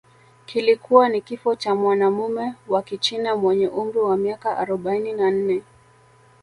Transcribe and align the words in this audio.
kilikuwa 0.45 1.09
ni 1.09 1.21
kifo 1.21 1.55
cha 1.55 1.75
mwanamume 1.75 2.53
wa 2.67 2.81
Kichina 2.81 3.35
mwenye 3.35 3.67
umri 3.67 3.99
wa 3.99 4.17
miaka 4.17 4.57
arobaini 4.57 5.13
na 5.13 5.31
nne 5.31 5.61